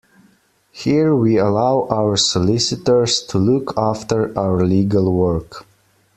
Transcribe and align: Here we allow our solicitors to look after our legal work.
Here 0.71 1.13
we 1.15 1.37
allow 1.37 1.85
our 1.91 2.17
solicitors 2.17 3.21
to 3.25 3.37
look 3.37 3.75
after 3.77 4.35
our 4.35 4.65
legal 4.65 5.13
work. 5.13 5.67